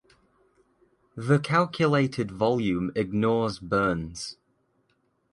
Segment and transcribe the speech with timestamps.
[1.15, 4.37] The calculated volume ignores burns.